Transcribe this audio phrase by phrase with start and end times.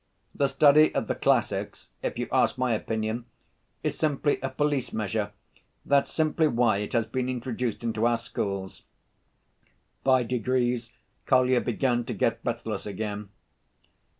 [0.33, 3.25] "The study of the classics, if you ask my opinion,
[3.83, 5.31] is simply a police measure,
[5.85, 8.81] that's simply why it has been introduced into our schools."
[10.03, 10.91] By degrees
[11.27, 13.29] Kolya began to get breathless again.